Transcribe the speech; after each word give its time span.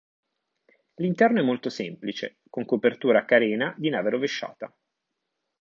L'interno 0.95 1.41
è 1.41 1.43
molto 1.43 1.69
semplice, 1.69 2.39
con 2.49 2.65
copertura 2.65 3.19
a 3.19 3.25
carena 3.25 3.71
di 3.77 3.89
nave 3.89 4.09
rovesciata. 4.09 4.75